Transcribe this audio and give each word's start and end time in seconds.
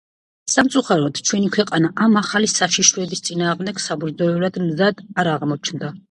სამწუხაროდ, 0.51 1.19
ჩვენი 1.29 1.49
ქვეყანა 1.55 1.91
ამ 2.05 2.15
ახალი 2.21 2.49
საშიშროების 2.53 3.21
წინააღმდეგ 3.27 3.81
საბრძოლველად 3.83 4.57
მზად 4.63 5.05
არ 5.25 5.31
აღმოჩნდა. 5.35 5.91